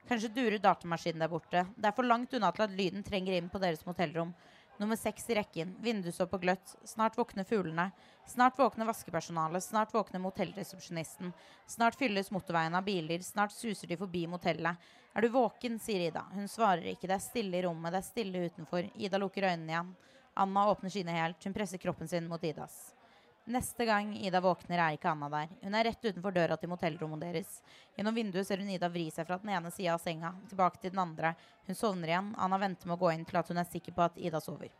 [0.08, 1.64] Kanskje durer datamaskinen der borte.
[1.76, 4.34] Det er for langt unna til at lyden trenger inn på deres motellrom.
[4.78, 5.76] Nummer seks i rekken.
[5.80, 6.74] Vinduet står på gløtt.
[6.84, 7.90] Snart våkner fuglene.
[8.28, 9.64] Snart våkner vaskepersonalet.
[9.64, 11.32] Snart våkner motellresepsjonisten.
[11.66, 13.24] Snart fylles motorveien av biler.
[13.24, 14.76] Snart suser de forbi motellet.
[15.16, 16.26] Er du våken, sier Ida.
[16.32, 17.08] Hun svarer ikke.
[17.08, 17.94] Det er stille i rommet.
[17.94, 18.90] Det er stille utenfor.
[19.00, 19.96] Ida lukker øynene igjen.
[20.36, 21.40] Anna åpner sine helt.
[21.44, 22.95] Hun presser kroppen sin mot Idas.
[23.46, 25.52] Neste gang Ida våkner, er ikke Anna der.
[25.62, 27.60] Hun er rett utenfor døra til motellrommet deres.
[27.94, 30.90] Gjennom vinduet ser hun Ida vri seg fra den ene sida av senga, tilbake til
[30.90, 31.30] den andre.
[31.68, 32.32] Hun sovner igjen.
[32.42, 34.74] Anna venter med å gå inn til at hun er sikker på at Ida sover.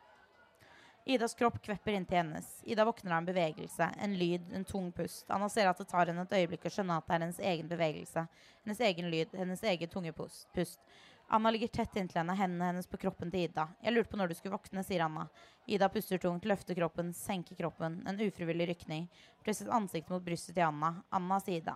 [1.07, 2.49] Idas kropp kvepper inntil hennes.
[2.67, 5.31] Ida våkner av en bevegelse, en lyd, en tung pust.
[5.31, 7.69] Anna ser at det tar henne et øyeblikk å skjønne at det er hennes egen
[7.71, 8.25] bevegelse,
[8.65, 10.83] hennes egen lyd, hennes egen tunge pust.
[11.29, 13.65] Anna ligger tett inntil henne, hendene hennes på kroppen til Ida.
[13.83, 15.25] Jeg lurte på når du skulle våkne, sier Anna.
[15.67, 19.09] Ida puster tungt, løfter kroppen, senker kroppen, en ufrivillig rykning.
[19.43, 20.93] Presset ansiktet mot brystet til Anna.
[21.11, 21.75] Anna, sier Ida.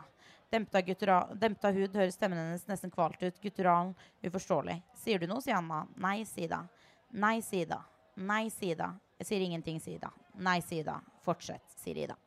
[0.54, 3.42] Dempet av hud høres stemmen hennes nesten kvalt ut.
[3.42, 4.80] Guttural, uforståelig.
[5.02, 5.82] Sier du noe, sier Anna.
[5.98, 6.62] Nei, sier Ida.
[7.10, 7.82] Nei, sier Ida.
[8.22, 8.92] Nei, sier Ida.
[9.18, 10.14] Jeg sier ingenting, sier Ida.
[10.38, 11.00] Nei, sier Ida.
[11.26, 12.18] Fortsett, sier Ida.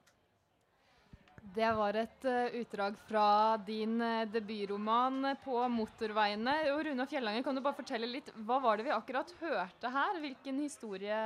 [1.53, 6.71] Det var et eh, utdrag fra din eh, debutroman 'På motorveiene'.
[6.73, 10.17] Og Runa Fjellanger, kan du bare fortelle litt, hva var det vi akkurat hørte her?
[10.23, 11.19] Hvilken historie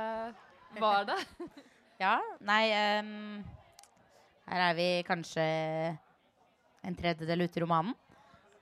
[0.80, 1.18] var det?
[1.98, 2.68] Ja, nei
[3.00, 3.40] um,
[4.46, 5.42] Her er vi kanskje
[6.86, 7.96] en tredjedel ute i romanen.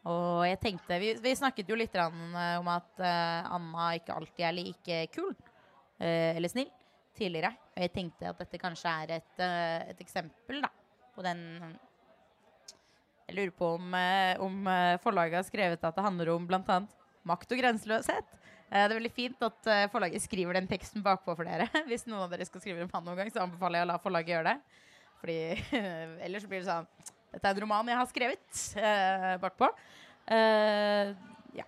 [0.08, 4.56] Og jeg tenkte Vi, vi snakket jo litt eh, om at Anna ikke alltid er
[4.56, 5.34] like kul
[5.98, 6.70] eller snill
[7.16, 7.52] tidligere.
[7.74, 9.46] Og jeg tenkte at dette kanskje er et,
[9.92, 10.70] et eksempel da,
[11.16, 11.40] på den
[13.26, 16.76] Jeg lurer på om, eh, om eh, forlaget har skrevet at det handler om bl.a.
[17.26, 18.28] makt og grenseløshet.
[18.70, 21.66] Eh, Det er veldig fint at forlaget skriver den teksten bakpå for dere.
[21.90, 24.36] Hvis noen av dere skal skrive en noen gang, så anbefaler jeg å la forlaget
[24.36, 24.82] gjøre det.
[25.20, 25.38] Fordi
[26.28, 26.86] ellers blir det sånn
[27.32, 29.68] Dette er en roman jeg har skrevet eh, bakpå.
[30.32, 31.10] Eh,
[31.58, 31.66] ja.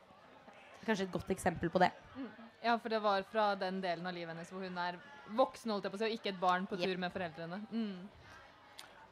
[0.86, 1.90] Kanskje et godt eksempel på det.
[2.62, 4.96] Ja, for det var fra den delen av livet hennes hvor hun er
[5.36, 7.60] voksen, holdt jeg på å si, og ikke et barn på tur med foreldrene.
[7.68, 8.08] Mm.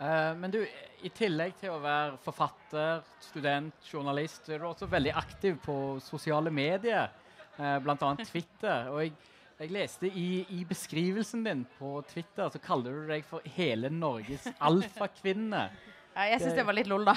[0.00, 0.60] Eh, men du,
[1.06, 5.76] i tillegg til å være forfatter, student, journalist, så er du også veldig aktiv på
[6.04, 7.08] sosiale medier,
[7.56, 8.12] uh, bl.a.
[8.20, 8.90] Twitter.
[8.92, 9.14] Og jeg,
[9.60, 10.28] jeg leste i,
[10.58, 15.68] i beskrivelsen din på Twitter, så kaller du deg for hele Norges alfakvinne.
[16.16, 17.16] Ja, jeg syns det var litt lol, da.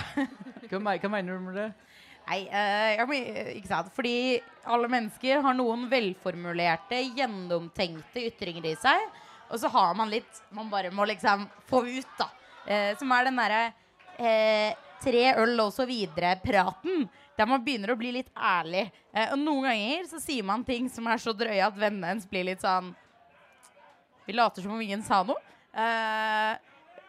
[0.68, 1.70] Hva, hva mener du med det?
[2.30, 3.20] Nei, eh, må-
[3.56, 3.92] ikke sant?
[3.96, 4.40] Fordi
[4.70, 9.08] alle mennesker har noen velformulerte, gjennomtenkte ytringer i seg.
[9.50, 12.28] Og så har man litt man bare må liksom få ut, da.
[12.70, 13.64] Eh, som er den derre
[14.22, 17.08] eh, tre øl og så videre-praten.
[17.40, 18.86] Der man begynner å bli litt ærlig.
[19.14, 22.28] Eh, og noen ganger så sier man ting som er så drøye at vennene ens
[22.30, 22.94] blir litt sånn
[24.28, 25.40] Vi later som om ingen sa noe.
[25.74, 26.58] Eh,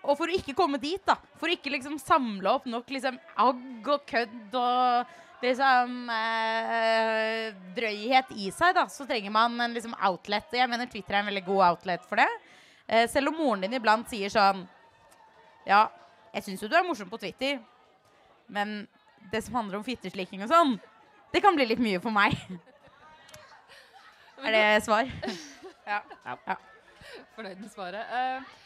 [0.00, 3.18] og for å ikke komme dit, da, for å ikke liksom samle opp nok liksom
[3.44, 9.92] agg og kødd og liksom eh, drøyhet i seg, da, så trenger man en liksom
[9.98, 10.48] outlet.
[10.48, 12.28] Og jeg mener Twitter er en veldig god outlet for det.
[12.86, 14.64] Eh, selv om moren din iblant sier sånn
[15.66, 15.86] Ja,
[16.34, 17.58] jeg syns jo du er morsom på Twitter,
[18.48, 18.86] men
[19.32, 20.78] det som handler om fitteslikking og sånn,
[21.30, 22.36] det kan bli litt mye for meg.
[24.44, 25.10] er det svar?
[25.92, 26.00] ja.
[26.24, 26.56] ja.
[27.36, 28.16] Fornøyd med svaret.
[28.16, 28.56] Eh,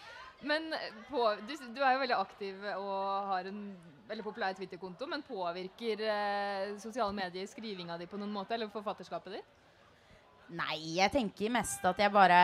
[0.44, 0.70] men
[1.08, 3.60] på, du, du er jo veldig aktiv og har en
[4.08, 9.38] veldig populær Twitter-konto, men påvirker eh, sosiale medier skrivinga di på noen måte, eller forfatterskapet
[9.38, 9.60] ditt?
[10.54, 12.40] Nei, jeg tenker mest at jeg bare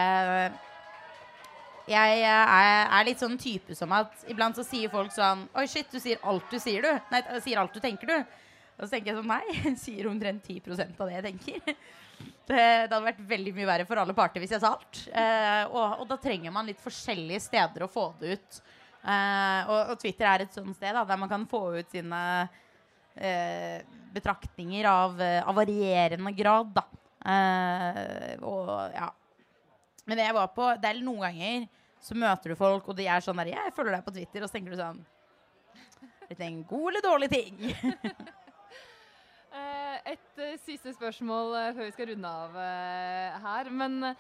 [1.89, 5.89] Jeg er, er litt sånn type som at iblant så sier folk sånn Oi, shit,
[5.93, 7.09] du sier alt du sier, du.
[7.13, 8.37] Nei, du sier alt du tenker, du.
[8.81, 11.75] Og så tenker jeg sånn Nei, jeg sier omtrent 10 av det jeg tenker.
[12.51, 14.99] Det, det hadde vært veldig mye verre for alle parter hvis jeg sa alt.
[15.07, 18.59] Eh, og, og da trenger man litt forskjellige steder å få det ut.
[19.07, 22.19] Eh, og, og Twitter er et sånt sted da, der man kan få ut sine
[23.15, 26.85] eh, betraktninger av, eh, av varierende grad, da.
[27.31, 29.09] Eh, og ja.
[30.11, 31.69] Men det jeg var på Det er noen ganger
[32.01, 34.49] så møter du folk, og de er sånn der 'Jeg følger deg på Twitter', og
[34.49, 35.05] så tenker du sånn
[36.29, 37.57] Dette er en god eller dårlig ting?
[39.51, 42.53] Eh, et eh, siste spørsmål eh, før vi skal runde av
[43.43, 43.71] her.
[43.75, 44.15] Men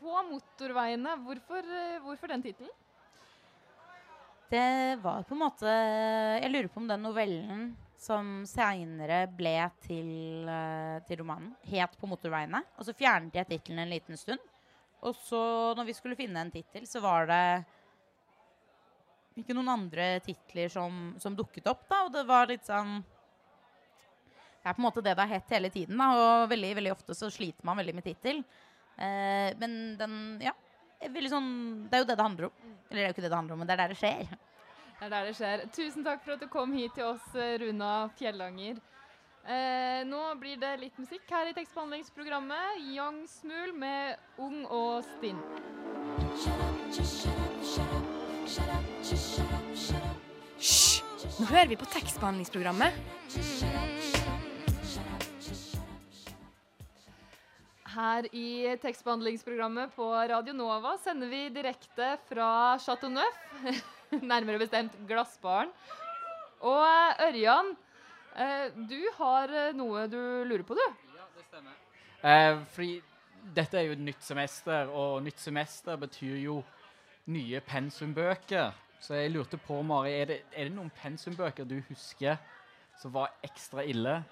[0.00, 1.68] på motorveiene, hvorfor,
[2.02, 2.72] hvorfor den tittelen?
[4.50, 7.62] Det var på en måte Jeg lurer på om den novellen
[7.98, 12.62] som seinere ble til, eh, til romanen, het 'På motorveiene'.
[12.78, 14.40] Og så fjernet jeg tittelen en liten stund.
[15.02, 17.64] Og så, når vi skulle finne en tittel, så var det
[19.36, 22.04] ikke noen andre titler som, som dukket opp, da.
[22.06, 23.04] Og det var litt sånn
[24.62, 26.08] Det er på en måte det det har hett hele tiden, da.
[26.42, 28.44] Og veldig, veldig ofte så sliter man veldig med tittel.
[28.98, 30.52] Eh, men den Ja.
[31.00, 32.52] sånn, det er jo det det handler om.
[32.90, 34.38] Eller det er jo ikke det det handler om, men det er der det skjer.
[34.96, 35.64] Det er der det skjer.
[35.76, 38.80] Tusen takk for at du kom hit til oss, eh, Runa Fjellanger.
[39.46, 42.80] Eh, nå blir det litt musikk her i tekstbehandlingsprogrammet.
[42.96, 45.38] Young Smul med Ung og stinn.
[50.56, 51.02] Hysj!
[51.36, 52.96] Nå hører vi på tekstbehandlingsprogrammet.
[57.96, 62.48] Her i tekstbehandlingsprogrammet på Radio Nova sender vi direkte fra
[62.80, 63.38] Chateau Neuf,
[64.32, 65.72] nærmere bestemt Glassbaren.
[66.66, 67.74] Og Ørjan,
[68.36, 70.86] eh, du har eh, noe du lurer på, du?
[71.16, 71.60] Ja, det
[72.26, 73.02] Eh, fordi
[73.54, 76.62] dette er jo et nytt semester, og nytt semester betyr jo
[77.30, 78.72] nye pensumbøker.
[79.00, 82.40] Så jeg lurte på, Mari, er det, er det noen pensumbøker du husker
[82.98, 84.22] som var ekstra ille?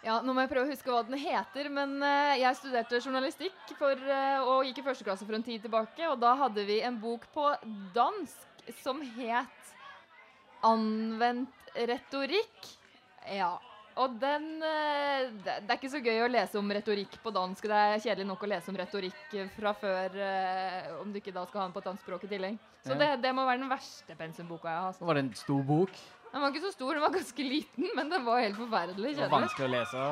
[0.00, 3.74] Ja, Nå må jeg prøve å huske hva den heter, men uh, jeg studerte journalistikk
[3.76, 6.78] for, uh, og gikk i første klasse for en tid tilbake, og da hadde vi
[6.86, 7.50] en bok på
[7.94, 8.46] dansk
[8.78, 9.56] som het
[10.66, 12.66] Anvendt retorikk.
[13.32, 13.54] Ja.
[14.00, 17.66] Og den eh, det, er ikke så gøy å lese om retorikk på dansk.
[17.68, 21.34] Det er kjedelig nok å lese om retorikk eh, fra før, eh, om du ikke
[21.34, 22.60] da skal ha den på et annet språk i tillegg.
[22.86, 24.92] Så det, det må være den verste pensumboka jeg har.
[24.92, 25.04] hatt.
[25.10, 26.02] var det en stor bok.
[26.30, 29.32] Den var ikke så stor, den var ganske liten, men den var helt forferdelig kjedelig.
[29.34, 30.04] vanskelig å lese.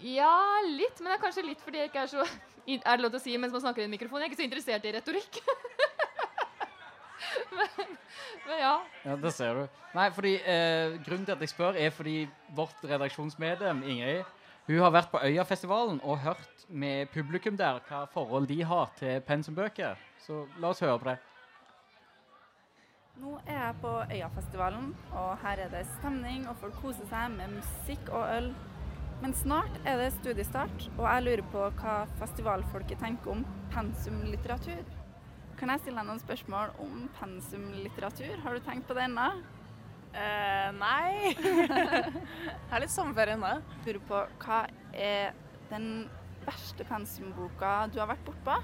[0.00, 3.10] Ja, litt, men det er kanskje litt fordi jeg ikke er så Er det lov
[3.12, 4.22] til å si mens man snakker i en mikrofon?
[4.22, 5.40] Jeg er ikke så interessert i retorikk.
[7.56, 7.96] men,
[8.46, 8.74] men ja.
[9.04, 9.80] Ja, det ser du.
[9.94, 12.18] Nei, fordi eh, Grunnen til at jeg spør, er fordi
[12.56, 14.22] vårt redaksjonsmedlem Ingrid
[14.70, 19.18] hun har vært på Øyafestivalen og hørt med publikum der hva forhold de har til
[19.26, 19.98] pensumbøker.
[20.22, 21.16] Så la oss høre på det.
[23.20, 27.56] Nå er jeg på Øyafestivalen, og her er det stemning, og folk koser seg med
[27.56, 28.52] musikk og øl.
[29.20, 34.99] Men snart er det studiestart, og jeg lurer på hva festivalfolket tenker om pensumlitteratur.
[35.60, 38.38] Kan jeg stille deg noen spørsmål om pensumlitteratur?
[38.40, 39.26] Har du tenkt på det ennå?
[40.10, 41.34] Uh, nei.
[41.36, 43.50] Jeg har litt sommerferie ennå.
[43.84, 44.60] Lurer på hva
[44.96, 45.34] er
[45.68, 46.06] den
[46.46, 48.54] verste pensumboka du har vært bortpå?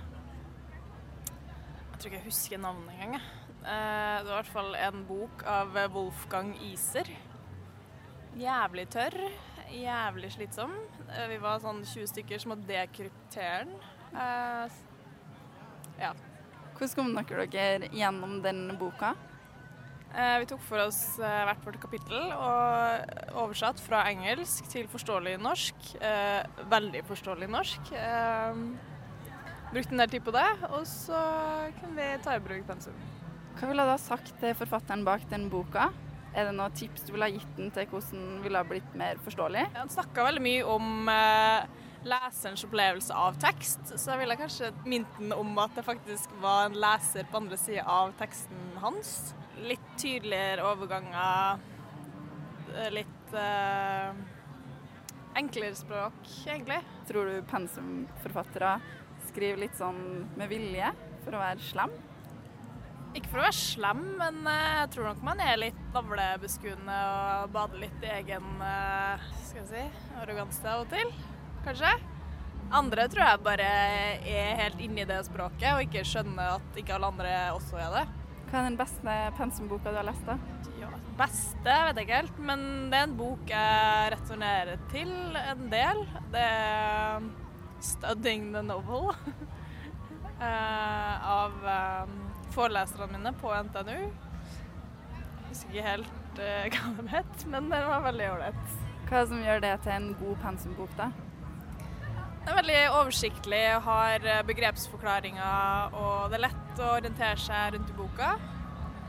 [1.27, 3.27] Jeg tror ikke jeg husker navnet engang.
[3.67, 7.09] Eh, det var i hvert fall en bok av Wolfgang Iser.
[8.41, 9.17] Jævlig tørr.
[9.73, 10.73] Jævlig slitsom.
[11.11, 13.77] Uh, Vi var sånn 20 stykker som måtte dekryptere den.
[14.17, 14.81] Uh,
[16.01, 16.15] ja.
[16.77, 19.15] Hvordan kom dere dere gjennom den boka?
[20.17, 25.37] Eh, Vi tok for oss eh, hvert vårt kapittel og oversatt fra engelsk til forståelig
[25.41, 25.89] norsk.
[26.01, 27.93] Eh, veldig forståelig norsk.
[29.73, 31.19] Brukte en del tid på det, og så
[31.81, 32.97] kunne vi ta i bruk pensum.
[33.57, 35.89] Hva ville du ha sagt til forfatteren bak den boka?
[36.37, 38.95] Er det noen tips du ville ha gitt den til hvordan den ville ha blitt
[39.01, 39.65] mer forståelig?
[39.79, 45.19] Han snakka veldig mye om eh, leserens opplevelse av tekst, så jeg ville kanskje minnet
[45.19, 49.13] den om at det faktisk var en leser på andre sida av teksten hans.
[49.67, 51.63] Litt tydeligere overganger,
[52.75, 54.25] eh, litt eh,
[55.37, 56.81] enklere språk, egentlig.
[57.09, 58.77] Tror du pensumforfattere
[59.27, 60.93] skriver litt sånn med vilje
[61.25, 61.95] for å være slem?
[63.17, 67.55] Ikke for å være slem, men eh, jeg tror nok man er litt navlebeskuende og
[67.55, 71.15] bader litt i egen eh, skal jeg si, arroganse av og til,
[71.67, 71.95] kanskje.
[72.75, 73.67] Andre tror jeg bare
[74.27, 78.05] er helt inni det språket og ikke skjønner at ikke alle andre også er det.
[78.47, 80.27] Hva er den beste pensumboka du har lest?
[80.27, 80.37] da?
[80.79, 85.67] Ja, beste vet jeg ikke helt, men det er en bok jeg returnerer til en
[85.73, 86.05] del.
[86.35, 87.27] Det er
[87.81, 89.15] 'Studying the Novel'
[90.49, 92.15] eh, av eh,
[92.55, 94.01] foreleserne mine på NTNU.
[94.07, 98.67] Jeg husker ikke helt eh, hva den het, men den var veldig ålreit.
[99.07, 101.11] Hva er det som gjør det til en god pensumbok, da?
[102.47, 107.91] Den er veldig oversiktlig, har eh, begrepsforklaringer, og det er lett å orientere seg rundt
[107.91, 108.29] i boka.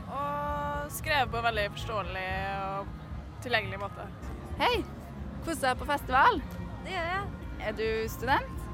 [0.08, 2.24] Og skrevet på en veldig forståelig
[2.64, 2.90] og
[3.46, 4.08] tilgjengelig måte.
[4.58, 4.80] Hei!
[5.46, 6.42] Koser deg på festival?
[6.82, 7.30] Det gjør jeg.
[7.62, 8.66] Er du student?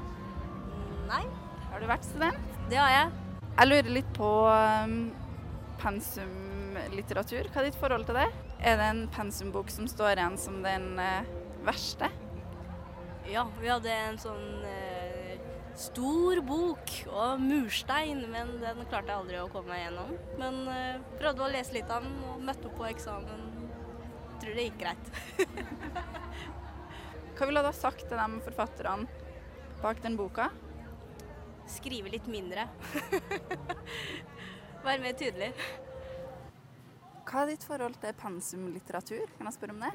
[1.13, 1.21] Nei.
[1.69, 2.59] Har du vært student?
[2.73, 3.15] Det har jeg.
[3.45, 4.99] Jeg lurer litt på um,
[5.85, 7.53] pensumlitteratur.
[7.53, 8.29] Hva er ditt forhold til det?
[8.65, 11.35] Er det en pensumbok som står igjen som den eh,
[11.69, 12.09] verste?
[13.25, 15.39] Ja, vi hadde en sånn eh,
[15.79, 20.11] stor bok og murstein, men den klarte jeg aldri å komme meg gjennom.
[20.37, 23.47] Men eh, prøvde å lese litt av den og møtte opp på eksamen.
[24.43, 25.09] Tror det gikk greit.
[27.35, 29.09] Hva ville du ha sagt til de forfatterne
[29.81, 30.51] bak den boka?
[31.71, 32.67] Skrive litt mindre.
[34.85, 35.49] Være mer tydelig.
[37.25, 39.25] Hva er ditt forhold til pensumlitteratur?
[39.39, 39.91] Kan jeg spørre om det?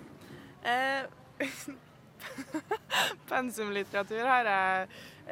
[0.67, 1.79] Eh,
[3.31, 4.87] pensumlitteratur har jeg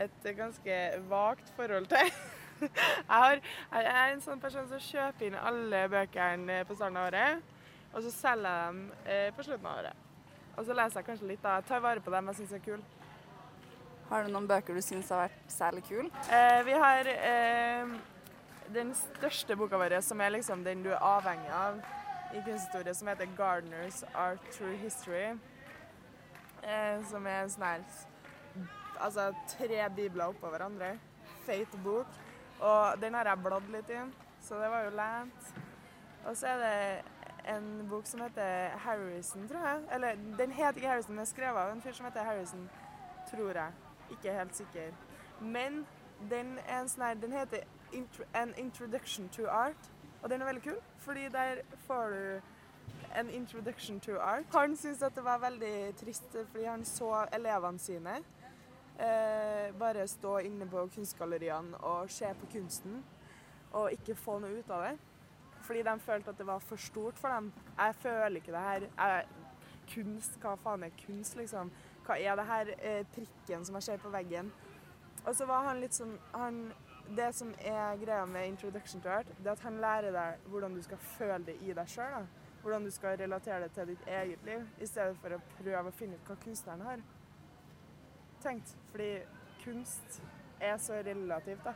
[0.05, 2.13] et ganske vagt forhold til.
[2.59, 7.53] Jeg, er en sånn person som kjøper inn alle bøkene på starten av året,
[7.93, 10.01] og så selger jeg dem eh, på slutten av året.
[10.59, 11.61] Og så leser jeg kanskje litt, da.
[11.61, 12.83] Jeg tar vare på dem jeg syns er kule.
[14.09, 16.11] Har du noen bøker du syns har vært særlig kule?
[16.35, 17.95] Eh, vi har eh,
[18.75, 21.79] den største boka vår, som er liksom den du er avhengig av
[22.35, 25.39] i kunsthistorie, som heter 'Gardeners Art Through History'.
[26.63, 27.85] Eh, som er sånn her
[28.99, 30.97] Altså tre bibler oppå hverandre.
[31.47, 32.17] Feit bok.
[32.59, 34.01] Og den har jeg bladd litt i,
[34.43, 35.53] så det var jo lent.
[36.27, 39.85] Og så er det en bok som heter Harrison, tror jeg.
[39.95, 42.67] Eller den heter ikke Harrison, den er skrevet av en fyr som heter Harrison,
[43.31, 43.73] tror jeg.
[44.11, 44.91] Ikke helt sikker.
[45.41, 45.87] Men
[46.31, 47.63] den, er en sånn her, den heter
[48.35, 49.91] An Introduction to Art,
[50.23, 52.41] og den er veldig kul, fordi der får du
[53.19, 54.45] en introduction to art.
[54.53, 58.21] Han syntes at det var veldig trist, fordi han så elevene sine
[58.99, 63.03] eh, bare stå inne på kunstgalleriene og se på kunsten,
[63.73, 64.95] og ikke få noe ut av det.
[65.67, 67.53] Fordi de følte at det var for stort for dem.
[67.79, 68.89] Jeg føler ikke det her.
[68.97, 69.27] Jeg,
[69.89, 71.71] kunst, hva faen er kunst, liksom?
[72.07, 74.53] Hva er det her eh, prikken som jeg ser på veggen?
[75.27, 76.69] Og så var han litt sånn han,
[77.17, 80.75] Det som er greia med Introduction to Art, det er at han lærer deg hvordan
[80.77, 82.27] du skal føle det i deg sjøl.
[82.63, 85.95] Hvordan du skal relatere det til ditt eget liv, i stedet for å prøve å
[85.95, 87.05] finne ut hva kunstneren har
[88.43, 88.75] tenkt.
[88.91, 89.13] Fordi
[89.65, 90.23] kunst
[90.61, 91.75] er så relativt, da.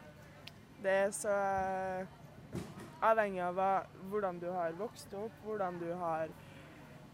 [0.82, 2.62] Det er så eh,
[3.02, 3.60] avhengig av
[4.10, 6.32] hvordan du har vokst opp, hvordan du har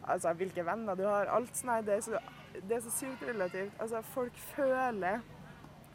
[0.08, 1.28] Altså hvilke venner du har.
[1.28, 1.82] Alt sånn.
[1.84, 2.20] Det er så,
[2.54, 3.74] det er så sykt relativt.
[3.82, 5.18] Altså, folk føler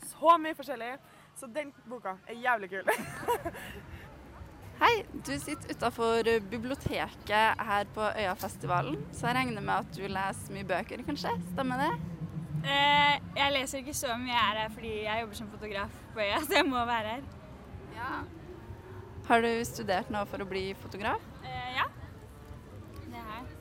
[0.05, 0.91] så mye forskjellig.
[1.39, 2.91] Så den boka er jævlig kul.
[4.83, 10.51] Hei, du sitter utafor biblioteket her på Øyafestivalen, så jeg regner med at du leser
[10.51, 11.31] mye bøker, kanskje?
[11.53, 11.93] Stemmer det?
[12.67, 16.19] Eh, jeg leser ikke så mye, jeg er her fordi jeg jobber som fotograf på
[16.25, 17.23] Øya, så jeg må være her.
[17.95, 18.11] Ja.
[19.29, 21.31] Har du studert noe for å bli fotograf?
[21.47, 21.87] Eh, ja.
[23.05, 23.57] Det har jeg.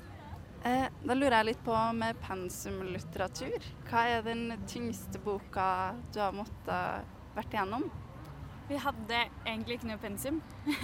[0.72, 3.72] Eh, da lurer jeg litt på med pensumlitteratur.
[3.86, 5.68] Hva er den tyngste boka
[6.10, 7.92] du har måttet vært igjennom?
[8.72, 10.38] Vi hadde egentlig ikke noe pensum.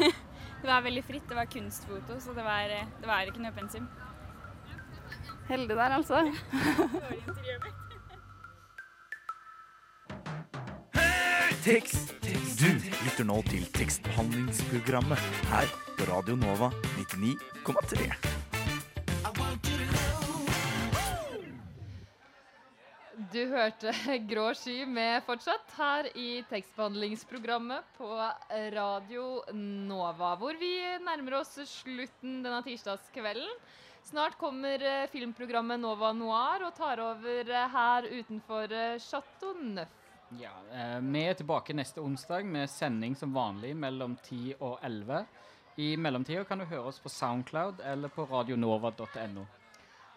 [0.61, 1.25] det var veldig fritt.
[1.29, 3.89] Det var kunstfoto, så det var, det var ikke noe pensum.
[5.49, 6.21] Heldig der, altså.
[11.65, 12.13] Tekst.
[12.59, 12.69] Du
[13.07, 15.19] lytter nå til tekstbehandlingsprogrammet
[15.55, 15.67] her
[15.97, 16.69] på Radio Nova
[16.99, 18.38] 99,3.
[23.29, 23.93] Du hørte
[24.31, 28.09] Grå sky med fortsatt her i tekstbehandlingsprogrammet på
[28.73, 30.71] Radio Nova, hvor vi
[31.05, 33.51] nærmer oss slutten denne tirsdagskvelden.
[34.09, 39.93] Snart kommer eh, filmprogrammet Nova Noir og tar over eh, her utenfor eh, Chateau Neuf.
[40.41, 40.55] Ja,
[41.01, 45.23] Vi er tilbake neste onsdag med sending som vanlig mellom 10 og 11.
[45.77, 49.45] I mellomtida kan du høre oss på Soundcloud eller på radionova.no.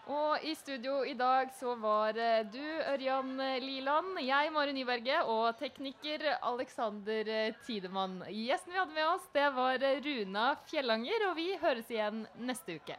[0.09, 5.59] Og i studio i dag så var eh, du, Ørjan Liland, jeg, Mari Nyberget, og
[5.59, 8.23] tekniker Alexander eh, Tidemann.
[8.25, 12.79] Gjesten vi hadde med oss, det var eh, Runa Fjellanger, og vi høres igjen neste
[12.81, 12.97] uke.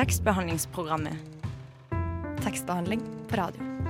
[0.00, 1.16] Tekstbehandlingsprogrammet.
[2.44, 3.89] Tekstbehandling på radio.